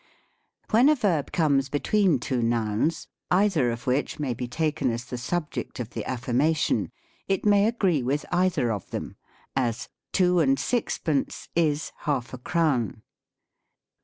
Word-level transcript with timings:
When 0.71 0.89
a 0.89 0.95
verb 0.95 1.31
comes 1.31 1.69
between 1.69 2.17
two 2.17 2.41
nouns, 2.41 3.07
either 3.29 3.69
of 3.69 3.85
which 3.85 4.17
may 4.19 4.33
be 4.33 4.47
taken 4.47 4.89
as 4.89 5.05
the 5.05 5.17
subject 5.19 5.79
of 5.79 5.91
the 5.91 6.03
affirmation, 6.05 6.89
it 7.27 7.45
may 7.45 7.67
agree 7.67 8.01
with 8.01 8.25
either 8.31 8.71
of 8.71 8.89
them: 8.89 9.15
as," 9.55 9.89
Two 10.11 10.39
and 10.39 10.59
six 10.59 10.97
pence 10.97 11.49
is 11.55 11.91
half 11.97 12.33
a 12.33 12.39
crown." 12.39 13.03